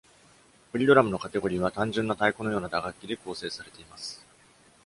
[0.71, 4.25] プリドラムのカテゴリーは、単純な太鼓のような打楽器で構成されています。